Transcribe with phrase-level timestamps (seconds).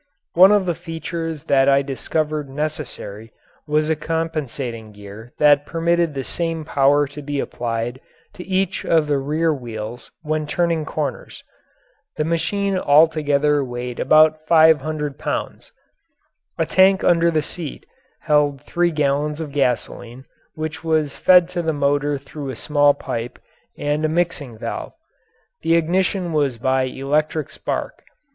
[0.33, 3.31] One of the features that I discovered necessary
[3.67, 8.01] was a compensating gear that permitted the same power to be applied
[8.33, 11.43] to each of the rear wheels when turning corners.
[12.17, 15.71] The machine altogether weighed about five hundred pounds.
[16.57, 17.85] A tank under the seat
[18.21, 20.25] held three gallons of gasoline
[20.55, 23.37] which was fed to the motor through a small pipe
[23.77, 24.93] and a mixing valve.
[25.61, 28.01] The ignition was by electric spark.